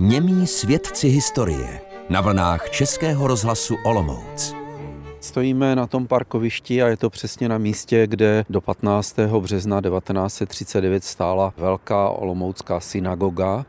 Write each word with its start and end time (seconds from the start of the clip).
Němí 0.00 0.46
svědci 0.46 1.08
historie 1.08 1.80
na 2.08 2.20
vlnách 2.20 2.70
Českého 2.70 3.26
rozhlasu 3.26 3.76
Olomouc. 3.84 4.54
Stojíme 5.20 5.76
na 5.76 5.86
tom 5.86 6.06
parkovišti 6.06 6.82
a 6.82 6.88
je 6.88 6.96
to 6.96 7.10
přesně 7.10 7.48
na 7.48 7.58
místě, 7.58 8.06
kde 8.06 8.44
do 8.50 8.60
15. 8.60 9.16
března 9.40 9.80
1939 9.80 11.04
stála 11.04 11.52
velká 11.56 12.08
olomoucká 12.08 12.80
synagoga. 12.80 13.66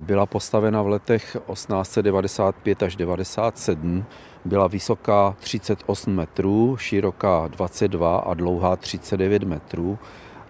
Byla 0.00 0.26
postavena 0.26 0.82
v 0.82 0.88
letech 0.88 1.36
1895 1.52 2.82
až 2.82 2.96
97. 2.96 4.04
Byla 4.44 4.66
vysoká 4.66 5.36
38 5.40 6.14
metrů, 6.14 6.76
široká 6.76 7.48
22 7.48 8.18
a 8.18 8.34
dlouhá 8.34 8.76
39 8.76 9.42
metrů 9.42 9.98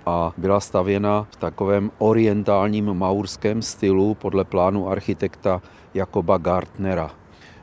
a 0.06 0.32
byla 0.36 0.60
stavěna 0.60 1.26
v 1.30 1.36
takovém 1.36 1.90
orientálním 1.98 2.94
maurském 2.94 3.62
stylu 3.62 4.14
podle 4.14 4.44
plánu 4.44 4.88
architekta 4.88 5.62
Jakoba 5.94 6.38
Gartnera. 6.38 7.10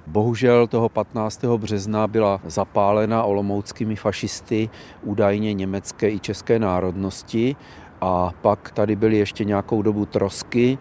Bohužel 0.08 0.68
toho 0.68 0.90
15. 0.90 1.44
března 1.44 2.08
byla 2.08 2.42
zapálena 2.46 3.24
olomouckými 3.24 3.96
fašisty, 3.96 4.70
údajně 5.04 5.54
německé 5.54 6.10
i 6.10 6.20
české 6.20 6.60
národnosti 6.60 7.56
a 8.02 8.32
pak 8.42 8.72
tady 8.72 8.96
byly 8.96 9.18
ještě 9.18 9.44
nějakou 9.44 9.82
dobu 9.82 10.06
trosky, 10.06 10.78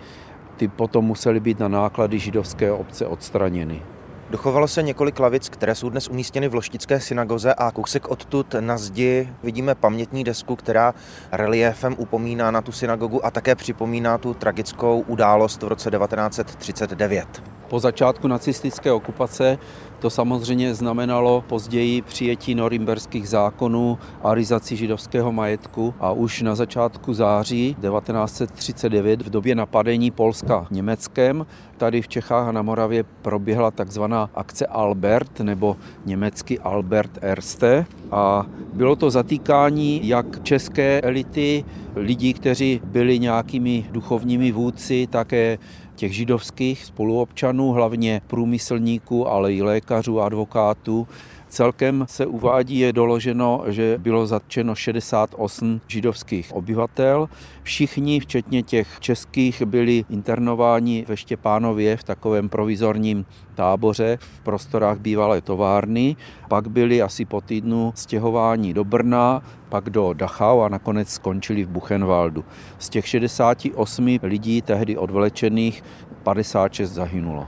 ty 0.56 0.68
potom 0.68 1.04
musely 1.04 1.40
být 1.40 1.58
na 1.58 1.68
náklady 1.68 2.18
židovské 2.18 2.72
obce 2.72 3.06
odstraněny. 3.06 3.82
Dochovalo 4.30 4.68
se 4.68 4.82
několik 4.82 5.20
lavic, 5.20 5.48
které 5.48 5.74
jsou 5.74 5.88
dnes 5.88 6.08
umístěny 6.08 6.48
v 6.48 6.54
Loštické 6.54 7.00
synagoze 7.00 7.54
a 7.54 7.70
kousek 7.70 8.08
odtud 8.08 8.54
na 8.60 8.78
zdi 8.78 9.28
vidíme 9.42 9.74
pamětní 9.74 10.24
desku, 10.24 10.56
která 10.56 10.94
reliefem 11.32 11.94
upomíná 11.98 12.50
na 12.50 12.62
tu 12.62 12.72
synagogu 12.72 13.26
a 13.26 13.30
také 13.30 13.54
připomíná 13.54 14.18
tu 14.18 14.34
tragickou 14.34 15.00
událost 15.00 15.62
v 15.62 15.68
roce 15.68 15.90
1939. 15.90 17.55
Po 17.68 17.80
začátku 17.80 18.28
nacistické 18.28 18.92
okupace. 18.92 19.58
To 19.98 20.10
samozřejmě 20.10 20.74
znamenalo 20.74 21.44
později 21.46 22.02
přijetí 22.02 22.54
norimberských 22.54 23.28
zákonů, 23.28 23.98
arizaci 24.22 24.76
židovského 24.76 25.32
majetku 25.32 25.94
a 26.00 26.12
už 26.12 26.42
na 26.42 26.54
začátku 26.54 27.14
září 27.14 27.76
1939 27.80 29.22
v 29.22 29.30
době 29.30 29.54
napadení 29.54 30.10
Polska 30.10 30.66
Německem. 30.70 31.46
Tady 31.76 32.02
v 32.02 32.08
Čechách 32.08 32.48
a 32.48 32.52
na 32.52 32.62
Moravě 32.62 33.04
proběhla 33.22 33.70
takzvaná 33.70 34.30
akce 34.34 34.66
Albert 34.66 35.40
nebo 35.40 35.76
německy 36.06 36.58
Albert 36.58 37.18
Erste. 37.20 37.86
A 38.10 38.46
bylo 38.72 38.96
to 38.96 39.10
zatýkání 39.10 40.08
jak 40.08 40.42
české 40.42 41.00
elity, 41.00 41.64
lidí, 41.96 42.34
kteří 42.34 42.80
byli 42.84 43.18
nějakými 43.18 43.86
duchovními 43.90 44.52
vůdci, 44.52 45.06
také 45.10 45.58
těch 45.96 46.14
židovských 46.14 46.84
spoluobčanů, 46.84 47.72
hlavně 47.72 48.20
průmyslníků, 48.26 49.28
ale 49.28 49.54
i 49.54 49.62
lékařů, 49.62 50.20
advokátů. 50.20 51.08
Celkem 51.56 52.04
se 52.08 52.26
uvádí, 52.26 52.78
je 52.78 52.92
doloženo, 52.92 53.64
že 53.66 53.98
bylo 53.98 54.26
zatčeno 54.26 54.74
68 54.74 55.80
židovských 55.86 56.52
obyvatel. 56.52 57.28
Všichni, 57.62 58.20
včetně 58.20 58.62
těch 58.62 59.00
českých, 59.00 59.62
byli 59.62 60.04
internováni 60.10 61.04
ve 61.08 61.16
Štěpánově 61.16 61.96
v 61.96 62.04
takovém 62.04 62.48
provizorním 62.48 63.24
táboře 63.54 64.18
v 64.20 64.40
prostorách 64.40 64.98
bývalé 64.98 65.40
továrny. 65.40 66.16
Pak 66.48 66.68
byli 66.68 67.02
asi 67.02 67.24
po 67.24 67.40
týdnu 67.40 67.92
stěhováni 67.94 68.74
do 68.74 68.84
Brna, 68.84 69.42
pak 69.68 69.90
do 69.90 70.12
Dachau 70.12 70.60
a 70.60 70.68
nakonec 70.68 71.08
skončili 71.08 71.64
v 71.64 71.68
Buchenwaldu. 71.68 72.44
Z 72.78 72.88
těch 72.88 73.08
68 73.08 74.18
lidí 74.22 74.62
tehdy 74.62 74.96
odvlečených 74.96 75.84
56 76.22 76.90
zahynulo. 76.90 77.46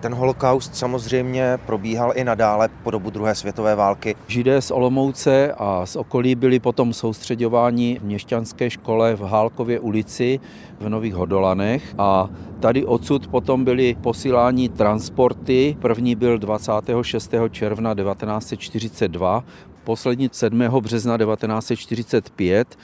Ten 0.00 0.14
holokaust 0.14 0.76
samozřejmě 0.76 1.58
probíhal 1.66 2.12
i 2.14 2.24
nadále 2.24 2.68
po 2.82 2.90
dobu 2.90 3.10
druhé 3.10 3.34
světové 3.34 3.74
války. 3.74 4.16
Židé 4.26 4.62
z 4.62 4.70
Olomouce 4.70 5.52
a 5.58 5.86
z 5.86 5.96
okolí 5.96 6.34
byli 6.34 6.58
potom 6.58 6.92
soustředováni 6.92 7.98
v 8.00 8.04
měšťanské 8.04 8.70
škole 8.70 9.16
v 9.16 9.20
Hálkově 9.20 9.80
ulici 9.80 10.40
v 10.80 10.88
Nových 10.88 11.14
Hodolanech 11.14 11.94
a 11.98 12.28
tady 12.60 12.84
odsud 12.84 13.26
potom 13.26 13.64
byly 13.64 13.96
posíláni 14.00 14.68
transporty. 14.68 15.76
První 15.80 16.14
byl 16.14 16.38
26. 16.38 17.34
června 17.50 17.94
1942, 17.94 19.44
poslední 19.84 20.28
7. 20.32 20.58
března 20.80 21.18
1945 21.18 22.78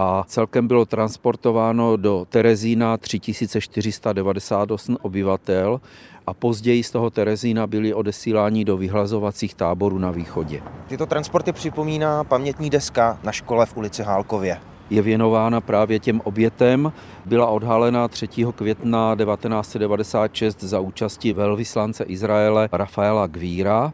a 0.00 0.24
celkem 0.26 0.68
bylo 0.68 0.84
transportováno 0.84 1.96
do 1.96 2.26
Terezína 2.30 2.96
3498 2.96 4.96
obyvatel 5.02 5.80
a 6.26 6.34
později 6.34 6.82
z 6.82 6.90
toho 6.90 7.10
Terezína 7.10 7.66
byli 7.66 7.94
odesíláni 7.94 8.64
do 8.64 8.76
vyhlazovacích 8.76 9.54
táborů 9.54 9.98
na 9.98 10.10
východě. 10.10 10.62
Tyto 10.88 11.06
transporty 11.06 11.52
připomíná 11.52 12.24
pamětní 12.24 12.70
deska 12.70 13.18
na 13.24 13.32
škole 13.32 13.66
v 13.66 13.76
ulici 13.76 14.02
Hálkově 14.02 14.60
je 14.90 15.02
věnována 15.02 15.60
právě 15.60 15.98
těm 15.98 16.20
obětem. 16.24 16.92
Byla 17.24 17.46
odhalena 17.46 18.08
3. 18.08 18.28
května 18.54 19.16
1996 19.16 20.62
za 20.62 20.80
účasti 20.80 21.32
velvyslance 21.32 22.04
Izraele 22.04 22.68
Rafaela 22.72 23.26
Gvíra. 23.26 23.92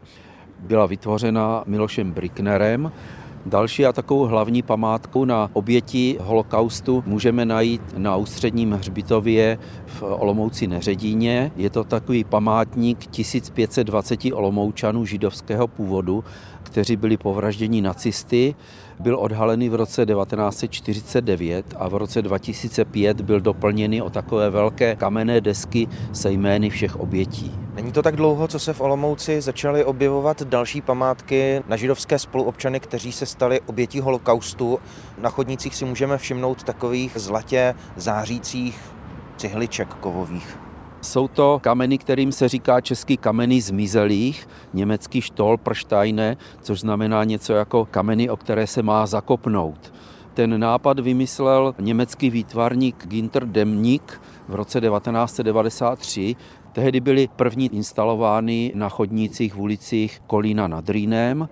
Byla 0.59 0.85
vytvořena 0.85 1.63
Milošem 1.65 2.11
Bricknerem 2.11 2.91
Další 3.47 3.85
a 3.85 3.93
takovou 3.93 4.25
hlavní 4.25 4.61
památku 4.61 5.25
na 5.25 5.49
oběti 5.53 6.17
holokaustu 6.21 7.03
můžeme 7.05 7.45
najít 7.45 7.81
na 7.97 8.15
ústředním 8.15 8.71
hřbitově 8.71 9.57
v 9.85 10.01
Olomouci 10.01 10.67
Neředíně. 10.67 11.51
Je 11.55 11.69
to 11.69 11.83
takový 11.83 12.23
památník 12.23 13.05
1520 13.05 14.19
Olomoučanů 14.33 15.05
židovského 15.05 15.67
původu, 15.67 16.23
kteří 16.75 16.95
byli 16.95 17.17
povražděni 17.17 17.81
nacisty. 17.81 18.55
Byl 18.99 19.19
odhalený 19.19 19.69
v 19.69 19.75
roce 19.75 20.05
1949 20.05 21.73
a 21.77 21.87
v 21.87 21.95
roce 21.95 22.21
2005 22.21 23.21
byl 23.21 23.41
doplněný 23.41 24.01
o 24.01 24.09
takové 24.09 24.49
velké 24.49 24.95
kamenné 24.95 25.41
desky 25.41 25.87
se 26.13 26.31
jmény 26.31 26.69
všech 26.69 26.95
obětí. 26.95 27.55
Není 27.75 27.91
to 27.91 28.01
tak 28.01 28.15
dlouho, 28.15 28.47
co 28.47 28.59
se 28.59 28.73
v 28.73 28.81
Olomouci 28.81 29.41
začaly 29.41 29.85
objevovat 29.85 30.43
další 30.43 30.81
památky 30.81 31.63
na 31.67 31.77
židovské 31.77 32.19
spoluobčany, 32.19 32.79
kteří 32.79 33.11
se 33.11 33.25
stali 33.25 33.61
obětí 33.61 33.99
holokaustu. 33.99 34.79
Na 35.17 35.29
chodnících 35.29 35.75
si 35.75 35.85
můžeme 35.85 36.17
všimnout 36.17 36.63
takových 36.63 37.11
zlatě 37.15 37.75
zářících 37.95 38.79
cihliček 39.37 39.93
kovových. 39.93 40.64
Jsou 41.05 41.27
to 41.27 41.59
kameny, 41.63 41.97
kterým 41.97 42.31
se 42.31 42.49
říká 42.49 42.81
český 42.81 43.17
kameny 43.17 43.61
zmizelých, 43.61 44.47
německý 44.73 45.21
Stolpersteine, 45.21 46.37
což 46.61 46.79
znamená 46.79 47.23
něco 47.23 47.53
jako 47.53 47.85
kameny, 47.85 48.29
o 48.29 48.37
které 48.37 48.67
se 48.67 48.83
má 48.83 49.05
zakopnout. 49.05 49.93
Ten 50.33 50.59
nápad 50.59 50.99
vymyslel 50.99 51.75
německý 51.79 52.29
výtvarník 52.29 53.07
Ginter 53.07 53.45
Demnik 53.45 54.21
v 54.47 54.55
roce 54.55 54.81
1993. 54.81 56.35
Tehdy 56.73 56.99
byly 56.99 57.29
první 57.35 57.75
instalovány 57.75 58.71
na 58.75 58.89
chodnících 58.89 59.55
v 59.55 59.61
ulicích 59.61 60.21
Kolína 60.27 60.67
nad 60.67 60.89
Rýnem 60.89 61.49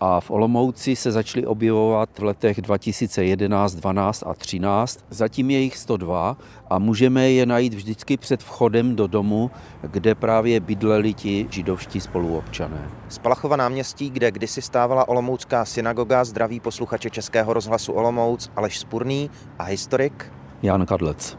a 0.00 0.20
v 0.20 0.30
Olomouci 0.30 0.96
se 0.96 1.12
začaly 1.12 1.46
objevovat 1.46 2.08
v 2.18 2.22
letech 2.22 2.60
2011, 2.60 3.74
12 3.74 4.24
a 4.26 4.34
13. 4.34 5.04
Zatím 5.10 5.50
je 5.50 5.58
jich 5.58 5.76
102 5.76 6.36
a 6.70 6.78
můžeme 6.78 7.30
je 7.30 7.46
najít 7.46 7.74
vždycky 7.74 8.16
před 8.16 8.42
vchodem 8.42 8.96
do 8.96 9.06
domu, 9.06 9.50
kde 9.82 10.14
právě 10.14 10.60
bydleli 10.60 11.14
ti 11.14 11.46
židovští 11.50 12.00
spoluobčané. 12.00 12.90
Z 13.08 13.18
Palachova 13.18 13.56
náměstí, 13.56 14.10
kde 14.10 14.30
kdysi 14.30 14.62
stávala 14.62 15.08
Olomoucká 15.08 15.64
synagoga, 15.64 16.24
zdraví 16.24 16.60
posluchače 16.60 17.10
Českého 17.10 17.52
rozhlasu 17.52 17.92
Olomouc 17.92 18.50
Aleš 18.56 18.78
Spurný 18.78 19.30
a 19.58 19.64
historik 19.64 20.32
Jan 20.62 20.86
Kadlec. 20.86 21.38